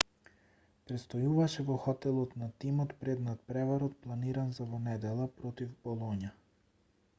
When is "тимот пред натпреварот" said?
2.63-4.01